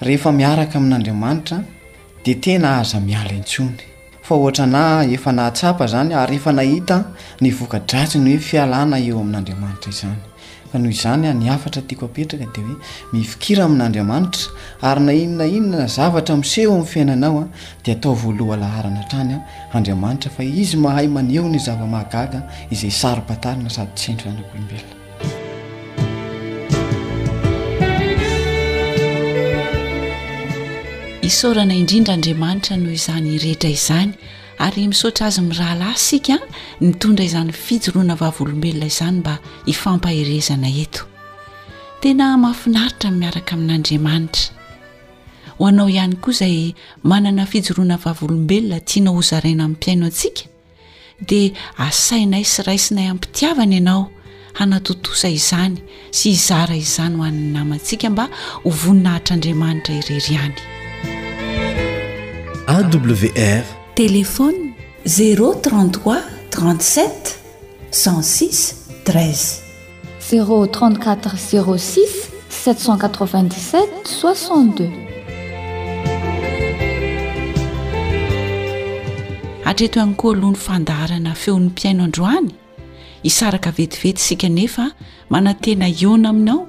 [0.07, 1.59] rehefa miaraka amin'andriamanitra
[2.25, 3.79] dia tena aza miala intsony
[4.27, 4.83] fa ohatra na
[5.17, 6.97] efa nahatsapa zany ary efa nahita
[7.41, 10.19] ny vokadratsi ny hoe fialana eo amin'andriamanitra izzany
[10.75, 12.77] fa noho izany a ah, niafatra tiako apetraka di hoe
[13.13, 14.53] mifikira amin'andriamanitra
[14.83, 17.49] ary na inonainona na zavatra mi'seho amn'ny fiainanao a ah,
[17.85, 22.41] dia atao voaloha laharana trany a ah, andriamanitra fa izy mahay manehony zavamahagaga
[22.75, 24.93] izay saro -patarina sady tsy haindro zanakolombelona
[31.29, 34.13] isorana indrindra andriamanitra noho izany irehetra izany
[34.59, 36.39] ary misaotra azy mirahalay sika
[36.81, 41.03] mitondra izany fijoroana vavolombelona izany mba hifampaherezana eto
[42.03, 44.53] tena mahafinaritra n miaraka amin'andriamanitra
[45.59, 46.57] ho anao ihany koa izay
[47.03, 50.45] manana fijoroana vavolombelona tianao ho zaraina amin'ny mpiaino antsika
[51.29, 54.11] dia asainay sy raisinay ampitiavana ianao
[54.59, 55.79] hanatotosa izany
[56.11, 58.25] sy hizara izany ho an'ny namantsika mba
[58.65, 60.59] hovoninahitr'andriamanitra ireriany
[62.75, 64.75] awr telefôny
[65.07, 66.19] 033
[66.51, 67.39] 37
[67.93, 68.75] s6
[69.07, 69.61] 3
[70.99, 71.37] 034
[71.79, 74.91] 06 787 62
[79.65, 82.51] atreto hany koa oloha ny fandaharana feon'ny mpiaino androany
[83.27, 84.85] hisaraka vetivety sika nefa
[85.33, 86.61] manantena iona aminao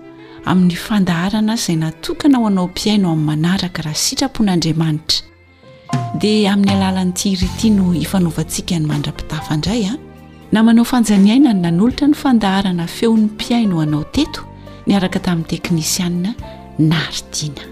[0.49, 5.34] amin'ny fandarana izay natokana ho anao mpiaino amin'ny manaraka raha sitrapon'andriamanitra
[6.21, 9.97] dia amin'ny alalanyitiiriti no hifanaovantsika ny mandra-pitafa indray a ah.
[10.55, 14.41] namanao fanjaniaina ny nan'olotra ny fandaharana feon'ny mpiaino o anao teto
[14.87, 16.31] niaraka tamin'ny teknisianna
[16.91, 17.63] naaridina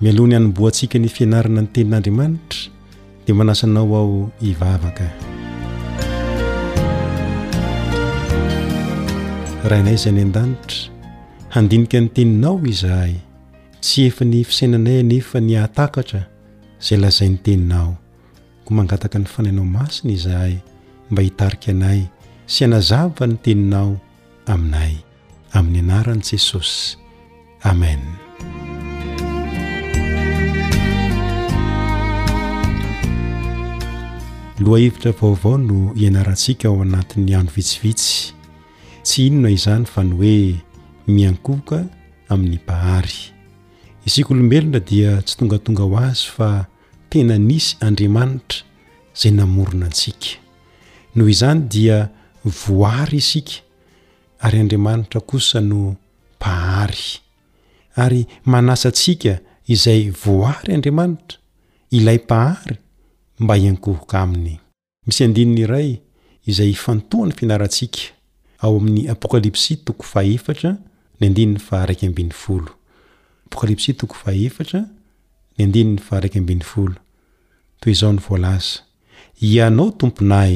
[0.00, 2.70] mialohany hanimboa antsika ny fianarana ny tenin'andriamanitra
[3.26, 5.31] dia manasanao ao hivavaka
[9.70, 10.90] rahainay zay ny an-danitra
[11.54, 13.14] handinika ny teninao izahay
[13.82, 16.20] tsy efa ny fisainanay nefa ny ahatakatra
[16.82, 17.90] izay lazainy teninao
[18.66, 20.54] koa mangataka ny fanainao masina izahay
[21.10, 22.00] mba hitarika anay
[22.52, 23.90] sy anazava ny teninao
[24.52, 24.94] aminay
[25.56, 26.98] amin'ny anaran'i jesosy
[27.70, 28.00] amen
[34.62, 38.41] loha hivitra vaovao no ianarantsika ao anatin'ny ano vitsivitsy
[39.02, 40.62] tsy inona izany fa ny hoe
[41.14, 41.78] miankohoka
[42.32, 43.18] amin'ny mpahary
[44.06, 46.48] isika olombelona dia tsy tongatonga ho azy fa
[47.10, 48.58] tena nisy andriamanitra
[49.14, 50.28] izay namorona antsika
[51.14, 51.96] noho izany dia
[52.64, 53.54] vohary isika
[54.40, 55.80] ary andriamanitra kosa no
[56.36, 57.06] mpahary
[58.02, 59.32] ary manasaantsika
[59.74, 61.38] izay voary andriamanitra
[61.90, 62.76] ilay mpahary
[63.40, 64.58] mba hiankohoka aminy
[65.06, 65.98] misy andinina iray
[66.46, 67.98] izay ifantoany finarantsika
[68.64, 70.70] ao amin'ny apôkalipsya toko faefatra
[71.18, 72.72] ny andiny ny faharaiky ambin'ny folo
[73.46, 74.80] apkalips toko fahetra
[75.56, 75.82] ny anny
[76.26, 76.98] akambn'y folo
[77.80, 78.76] toy izao ny volaza
[79.50, 80.54] ianao tomponaay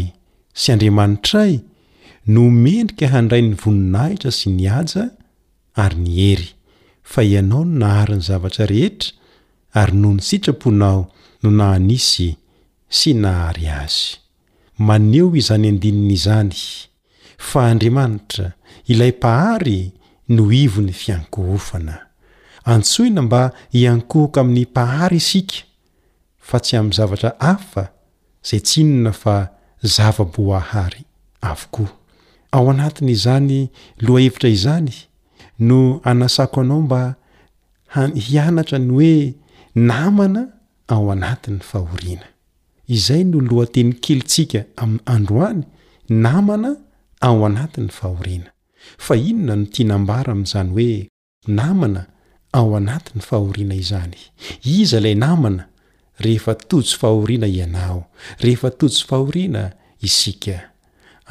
[0.61, 1.55] sy andriamanitra ay
[2.33, 5.03] no mendrika handray 'ny voninahitra sy ny aja
[5.85, 6.49] ary ny hery
[7.13, 9.11] fa ianao nahary ny zavatra rehetra
[9.81, 11.01] ary noho ny sitraponao
[11.43, 12.29] no nahanisy
[12.99, 14.03] sy nahary azy
[14.87, 16.61] maneo izany andinin' izany
[17.39, 18.53] fa andriamanitra
[18.87, 19.93] ilay mpahary
[20.29, 21.99] no ivo n'ny fiankohofana
[22.65, 25.55] antsoina mba hiankohoka amin'ny mpahary isika
[26.39, 27.89] fa tsy amn'ny zavatra hafa
[28.51, 29.49] zay tsinona fa
[29.85, 31.05] zava-boa ahary
[31.41, 31.89] avokoa
[32.53, 33.69] ao anatin' izany
[33.99, 34.93] loha hevitra izany
[35.59, 37.15] no anasako anao mba
[37.87, 39.35] hahianatra ny hoe
[39.75, 40.49] namana
[40.89, 42.27] ao anatin'ny fahoriana
[42.89, 45.65] izay no loha teny kelitsika amin'ny andro any
[46.09, 46.77] namana
[47.25, 48.51] ao anatin'ny fahoriana
[49.07, 51.09] fa inona no tianambara amin'izany hoe
[51.57, 52.03] namana
[52.59, 54.17] ao anatiny fahoriana izany
[54.77, 55.63] iza ilay namana
[56.25, 58.01] rehefa tosy fahoriana ianao
[58.45, 59.65] rehefa toso fahoriana
[60.09, 60.57] isika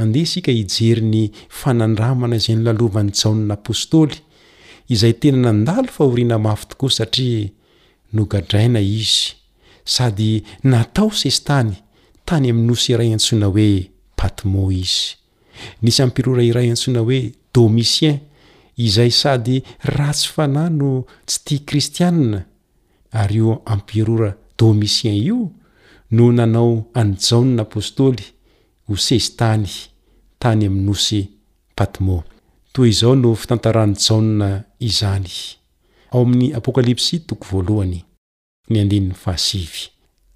[0.01, 1.21] andeha isika hijeri ny
[1.59, 4.17] fanandramana izay nylalovan'ny tsaon'naapostôly
[4.93, 7.47] izay tena nandalo fahoriana mafy tokoa satria
[8.15, 9.19] nogadraina izy
[9.93, 10.31] sady
[10.71, 11.71] natao sesy tany
[12.27, 13.69] tany amin'no serayantsoina hoe
[14.19, 15.03] patmo izy
[15.83, 18.19] nisy ampirora iray iantsoina hoe domisien
[18.85, 19.57] izay sady
[19.97, 20.89] ratsy fanahy no
[21.25, 22.41] tsy tia kristiaina
[23.21, 25.41] ary o ampirora domisien io
[26.15, 28.25] no nanao anijaonna apôstôly
[28.87, 29.67] ho sezy tany
[30.41, 31.21] tany aminyosy
[31.75, 32.23] patmon
[32.73, 34.49] toy izao no fitantaraany jaona
[34.79, 35.29] izany
[36.11, 37.99] ao amin'ny apokalypsy toko voalohany
[38.69, 39.81] ny andinin'ny fahasivy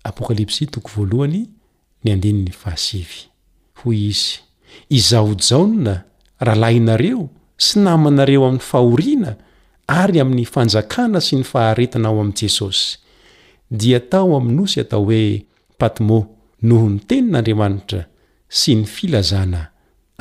[0.04, 1.42] apokalipsy toko voalohany
[2.04, 3.20] ny andinin'ny fahasivy
[3.84, 4.49] hoy izy
[4.90, 6.04] izao jaona
[6.40, 9.32] rahalahinareo sy namanareo amin'ny fahoriana
[9.88, 12.98] ary amin'ny fanjakana sy ny faharetana ao amin'i jesosy
[13.72, 15.44] dia tao aminosy atao hoe
[15.80, 16.20] patmo
[16.68, 18.02] noho ny tenin'andriamanitra
[18.60, 19.64] sy ny filazana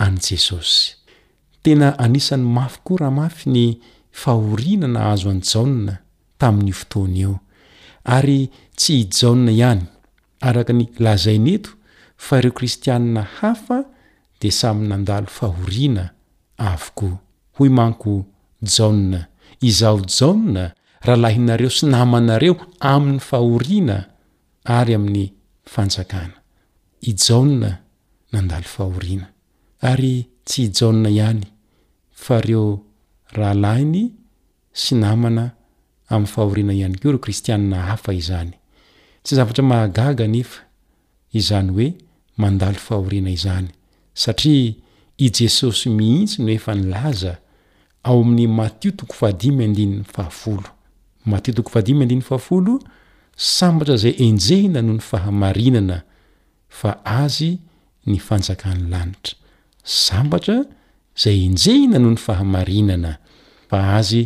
[0.02, 0.94] an' jesosy
[1.62, 3.64] tena anisan'ny mafy koa raha mafy ny
[4.12, 5.98] fahoriana na hazo any jaona
[6.42, 7.34] tamin'ny o fotoana eo
[8.18, 9.84] ary tsy jaona ihany
[10.48, 11.70] araka ny lazaineto
[12.18, 13.78] fa ireo kristianina hafa
[14.40, 16.04] de sam nandalo fahorina
[16.70, 17.08] avoko
[17.58, 18.14] hoy manko
[18.74, 19.20] jana
[19.68, 20.64] izaho jana
[21.04, 22.54] raha lahinareo sy namanareo
[22.92, 23.96] amin'ny fahorina
[24.76, 25.26] ary amin'ny
[25.72, 26.36] fanjakana
[27.10, 27.70] ijana
[28.32, 29.26] nandal fahoriana
[29.90, 30.14] ary
[30.46, 31.44] tsy hijaona ihany
[32.22, 32.66] fahreo
[33.36, 34.02] rahalahiny
[34.80, 35.44] si namana
[36.14, 38.52] amn'ny fahorina ihany keo reo kristianina hafa izany
[39.24, 40.60] tsy zavatra mahagaga nefa
[41.38, 41.88] izany hoe
[42.40, 43.70] mandalo fahoriana izany
[44.18, 44.72] satria
[45.18, 47.32] i jesosy mihitsy no efa nylaza
[48.02, 50.62] ao amin'ny matio toahafl
[51.24, 52.80] matiotoa
[53.36, 55.98] sambatra zay enjehina noho ny fahamarinana
[56.78, 56.90] fa
[57.22, 57.52] azy
[58.06, 59.34] ny fanjakan'ny lanitra
[60.06, 60.56] sambatra
[61.18, 63.12] izay enjehina noho ny fahamarinana
[63.70, 64.22] fa azy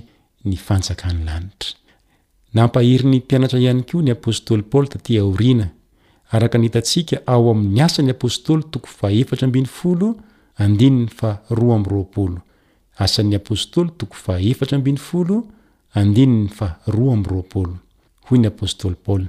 [0.48, 1.70] ny fanjakan'ny lanitra
[2.54, 5.66] nampahiryn'ny mpianatra ihany ko ny apôstoly paoly tatiarina
[6.32, 11.60] araka n hitantsika ao amin'ny asan'ny apôstoly toko faeta ndnny ar r
[13.04, 17.22] asan'ny apstlytoko faea o nnny am
[18.28, 19.22] hoy nyapsty pol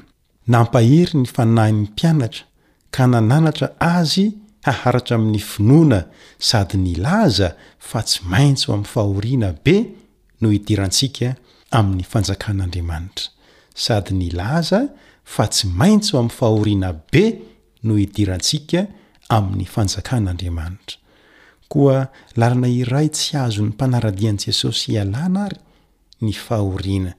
[0.54, 2.44] nampahery ny fanahin'ny mpianatra
[2.96, 4.26] ka nananatra azy
[4.68, 6.00] haharatra amin'ny finoana
[6.50, 7.50] sady ny laza
[7.90, 9.76] fa tsy maintsy ho ami'ny fahoriana be
[10.42, 11.28] no itirantsika
[11.80, 13.28] amin'ny fanjakan'andriamanitra
[13.86, 14.82] sady ny laza
[15.24, 17.24] fa tsy maintsy o amin'ny fahoriana be
[17.88, 18.80] no hidirantsika
[19.38, 20.98] amin'ny fanjakan'andriamanitra
[21.72, 21.98] koa
[22.40, 25.60] lalana iray tsy azo n'ny mpanaradian'i jesosy hialana ary
[26.26, 27.12] ny fahoriana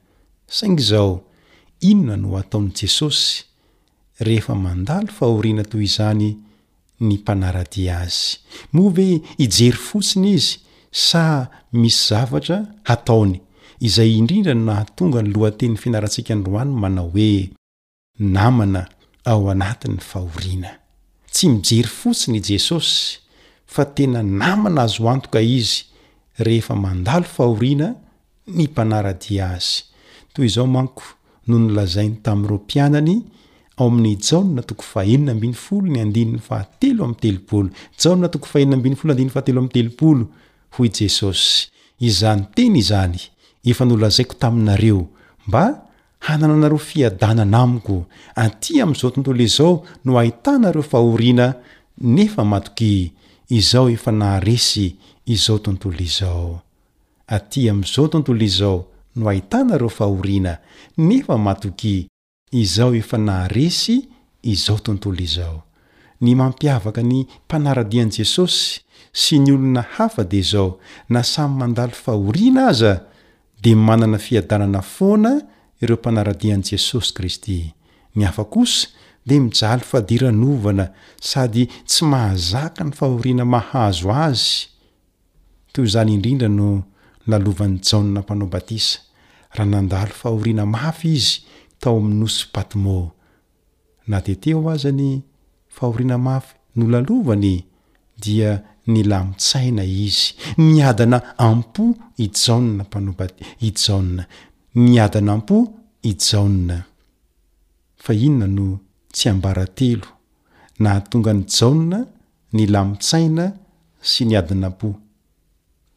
[0.57, 1.13] saingy izao
[1.91, 3.29] inona no ataon'n' jesosy
[4.27, 6.29] rehefa mandalo fahoriana toy izany
[7.07, 8.21] ny mpanaradia azy
[8.75, 9.07] moa ve
[9.39, 10.53] hijery fotsiny izy
[11.07, 11.25] sa
[11.81, 13.37] misy zavatra hataony
[13.81, 17.33] izay indrindra no nahatonga ny lohateny finarantsika ndroany manao hoe
[18.21, 18.87] namana
[19.27, 20.79] ao anatin'ny fahoriana
[21.33, 23.19] tsy mijery fotsiny i jesosy
[23.67, 25.85] fa tena namana azo oantoka izy
[26.39, 27.95] rehefa mandalo fahorina
[28.47, 29.83] ny mpanaradia azy
[30.33, 31.03] toy izao manko
[31.47, 33.23] noho nolazainy tami'iro mpianany
[33.77, 38.77] ao amin'ny jaonna toko faenina mbin'ny folo ny andinny fahatelo am'y telopolo jaona toko faenna
[38.77, 40.27] mbny folond'y fheloateoolo
[40.77, 41.67] hoy jesosy
[42.01, 43.19] izany tenaizany
[43.65, 45.09] efa nolazaiko tainareo
[46.25, 48.05] hanana anareo fiadanana amiko
[48.35, 51.55] aty am'izao tontolo izao no ahitanareo fahorina
[52.01, 53.13] nefa matoky
[53.49, 54.95] izao efa naaresy
[55.27, 56.61] izao tontolo izao
[57.29, 60.57] atya am'izao tontolo izao no ahitanareo fahorina
[60.97, 62.09] nefa matoky
[62.53, 64.01] izao efa naaresy
[64.43, 65.63] izao tontolo izao
[66.25, 68.81] ny mampiavaka ny mpanaradian'i jesosy
[69.13, 72.95] sy ny olona hafade izao na samy mandalo fahoriana aza
[73.63, 75.41] de manana fiadanana foana
[75.87, 77.59] reo mpanaradian' jesosy kristy
[78.17, 78.89] ny afa kosa
[79.27, 80.87] de mijalo fadiranovana
[81.31, 84.57] sady tsy mahazaka ny fahoriana mahazo azy
[85.73, 86.69] toy zany indrindra no
[87.31, 88.99] lalovan'ny jauna mpanao batisa
[89.57, 91.33] raha nandalo fahoriana mafy izy
[91.81, 92.97] tao aminosy patmo
[94.11, 95.11] na de te o aza ny
[95.77, 97.55] fahoriana mafy no lalovany
[98.23, 98.51] dia
[98.93, 100.27] ny lamitsaina izy
[100.69, 101.19] ni adana
[101.49, 101.85] ampo
[102.17, 103.27] i jannampanaoba
[103.61, 104.25] i jauna
[104.77, 105.57] ny adinampo
[106.03, 106.77] i jaona
[107.97, 108.79] fa inona no
[109.15, 110.07] tsy ambarantelo
[110.83, 111.99] nahatonga ny jaona
[112.53, 113.47] ny lamintsaina
[114.03, 114.89] sy ny adinampo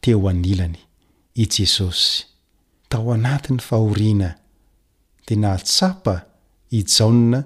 [0.01, 2.21] teo anilany i jesosy
[2.89, 4.30] tao anati 'ny fahoriana
[5.25, 6.15] dea nahatsapa
[6.80, 7.39] ijaona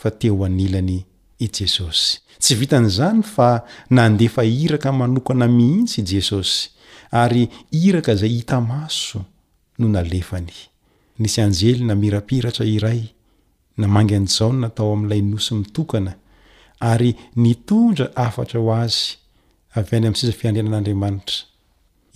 [0.00, 0.98] fa teo anilany
[1.44, 3.48] i jesosy tsy vitan'izany fa
[3.90, 6.70] nandefa hiraka manokana mihitsy i jesosy
[7.10, 9.18] ary iraka izay hita maso
[9.78, 10.54] no nalefany
[11.18, 13.00] nisy anjely na mirapiratra iray
[13.80, 16.12] na mangy anzaoy natao am'lay noso mitokana
[16.90, 18.98] ary ny tondra afatra ho azy
[19.78, 21.36] avy any a'sizafiandrenan'adramanitra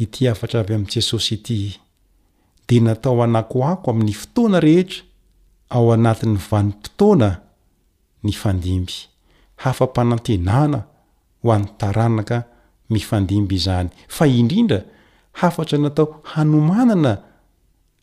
[0.04, 1.58] ity afatra avy am' jesosy ity
[2.68, 5.02] de natao anakoako amin'ny fotoana rehetra
[5.74, 7.28] ao anatin'ny vanimpotoana
[8.24, 8.96] ny fandimby
[9.62, 10.80] hafampanantenana
[11.42, 12.38] ho an'ny taranaka
[12.92, 14.80] mifandimby zany fa indrindra
[15.46, 17.12] afatra natao hanomanana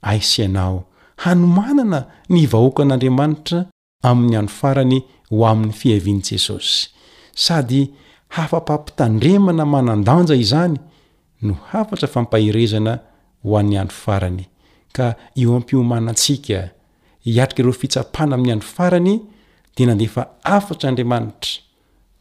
[0.01, 0.83] aisi anao
[1.17, 3.65] hanomanana ny vahoakan'andriamanitra
[4.03, 6.87] amin'ny ando farany ho amin'ny fihavian' jesosy
[7.33, 7.81] sady
[8.35, 10.77] hafapampitandremana manan-danja izany
[11.41, 12.93] no hafatsa fampahirezana
[13.43, 14.43] ho an'ny andro farany
[14.95, 16.57] ka eo am-piomanantsika
[17.25, 19.13] hiatrika ireo fitsapana amin'ny andro farany
[19.77, 20.21] de nandefa
[20.55, 21.51] afatr'andriamanitra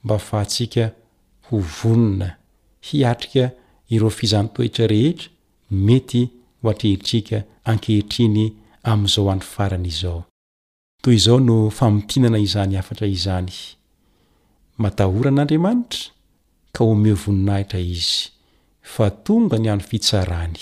[0.04, 0.84] mba afahatsiaka
[1.48, 2.28] ho vonona
[2.86, 3.44] hiatrika
[3.94, 5.28] ireo fizantoetra rehetra
[5.70, 6.22] mety
[6.62, 7.38] ho atreheritrika
[7.68, 8.44] ankehitriny
[8.88, 10.22] ami'izao any farany izao
[11.02, 13.54] toy izao no famotinana izany afatra izany
[14.82, 16.06] matahoran'andriamanitra
[16.74, 18.20] ka omeho voninahitra izy
[18.92, 20.58] fa tonga ny ano fitsarany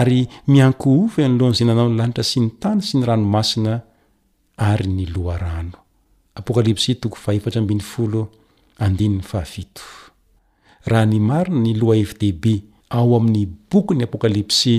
[0.00, 0.20] ary
[0.52, 3.74] miankyofy anylohanzey nanao nylanitra sy ny tany sy ny ranomasina
[4.70, 5.78] ary ny loha rano
[10.90, 12.44] raha ny marina ny loha fdb
[12.98, 14.76] ao amin'ny bokyny apokalypsy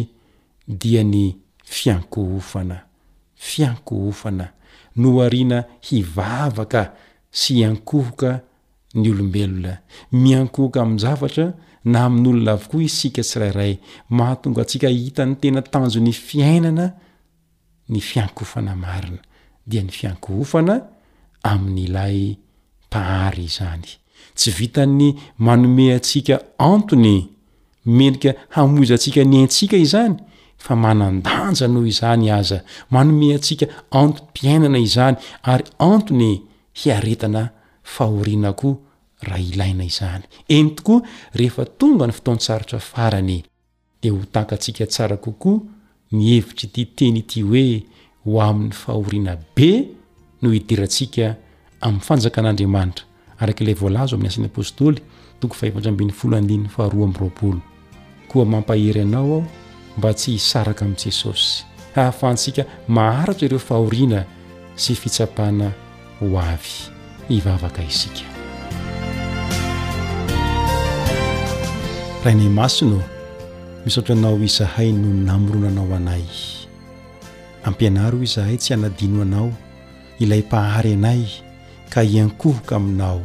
[0.70, 1.34] dia ny
[1.66, 2.82] fiankohofana
[3.36, 4.54] fiankohofana
[4.96, 6.94] no arina hivavaka
[7.32, 8.32] sy ankohoka
[8.96, 9.74] ny olombelona
[10.12, 11.48] miankohoka amn'n zavatra
[11.86, 13.78] na amin'olona avokoa isika tsirairay
[14.10, 16.92] mahatonga antsika hitany tena tanjony fiainana
[17.90, 19.22] ny fiankofana marina
[19.68, 20.76] dia ny fiankohofana
[21.44, 22.38] amin'nyilay
[22.90, 23.90] tahary izany
[24.36, 27.18] tsy vitany manome atsika antony
[27.86, 30.16] menika hamoizaantsika ny antsika izany
[30.60, 36.42] fa manandanja noho izany aza manome atsika antoy mpiainana izany ary antony
[36.74, 37.50] hiaretana
[37.84, 38.78] fahorianako
[39.22, 41.02] raha ilaina izany en tokoa
[41.34, 43.44] rehefa tonga ny foton tsarotra farany
[44.02, 45.60] de ho takaantsika tsara kokoa
[46.12, 47.84] ni hevitry ity teny ity hoe
[48.24, 49.88] ho amin'ny fahoriana be
[50.42, 51.36] no idirantsika
[51.82, 53.04] amin'ny fanjakan'andriamanitra
[53.42, 55.00] arakailay voalaza ami'ny asan'ny apôstoly
[55.40, 55.56] toko
[58.30, 59.44] koa mampahery anao aho
[59.98, 61.64] mba tsy hisaraka amin'i jesosy
[61.96, 64.22] ahafantsika maharitsa ireo fahoriana
[64.76, 65.72] sy fitsapana
[66.20, 66.74] ho avy
[67.30, 68.26] hivavaka isika
[72.24, 73.00] raha inay masina
[73.86, 76.26] misaotra anao izahay noho n namoronanao anay
[77.66, 79.50] ampianary o izahay tsy hanadino anao
[80.20, 81.22] ilay mpahary anay
[81.90, 83.22] ka hiankohoka aminao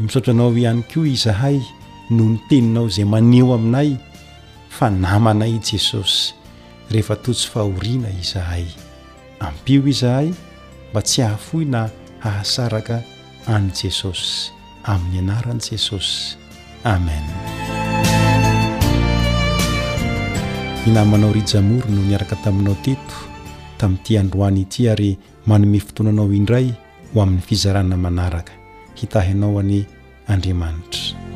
[0.00, 1.58] misaotra anao ihany koa izahay
[2.10, 3.90] noho ny teninao izay maneho aminay
[4.68, 6.34] fa namanay i jesosy
[6.92, 8.66] rehefa totsy fahoriana izahay
[9.40, 10.30] ampio izahay
[10.92, 11.88] mba tsy hahafoyna
[12.20, 13.02] hahasaraka
[13.48, 14.52] any jesosy
[14.84, 16.36] amin'ny anaran'i jesosy
[16.84, 17.34] amena
[20.88, 23.16] inamanao ry jamory no niaraka taminao teto
[23.80, 25.10] tamin'y ity androany ity ary
[25.48, 26.72] manome fotonanao indray
[27.14, 28.52] ho amin'ny fizarana manaraka
[28.96, 29.84] hitahinao any
[30.28, 31.27] andriamanitra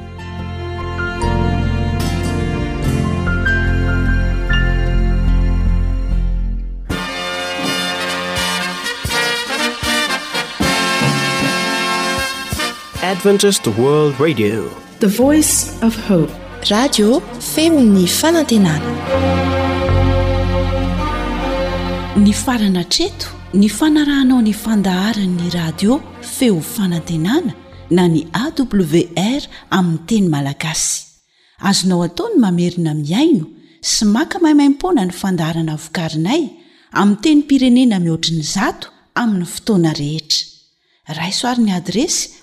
[16.93, 18.81] dfemny faantenaa
[22.23, 27.53] ny farana treto ny fanarahnao ny fandaharanyny radio feo fanantenana
[27.91, 31.03] na ny awr amin'ny teny malagasy
[31.69, 33.47] azonao ataony mamerina miaino
[33.81, 36.43] sy maka mahimaimpona ny fandaharana vokarinay
[37.01, 38.87] amin teny pirenena mihoatriny zato
[39.21, 40.43] amin'ny fotoana rehetra
[41.17, 42.23] raisoarin'ny adresy